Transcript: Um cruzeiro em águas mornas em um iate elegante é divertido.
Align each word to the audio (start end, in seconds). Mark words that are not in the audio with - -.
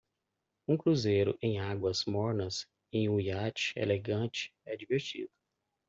Um 0.67 0.75
cruzeiro 0.75 1.37
em 1.43 1.59
águas 1.59 2.05
mornas 2.05 2.67
em 2.91 3.07
um 3.07 3.19
iate 3.19 3.71
elegante 3.77 4.51
é 4.65 4.75
divertido. 4.75 5.29